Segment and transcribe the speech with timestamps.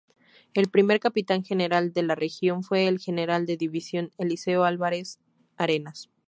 [0.55, 6.09] El primer Capitán General de la región fue el General de división Eliseo Álvarez-Arenas.